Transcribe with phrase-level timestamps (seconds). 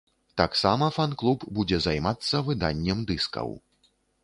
[0.39, 3.57] Таксама фан-клуб будзе займацца выданнем дыскаў.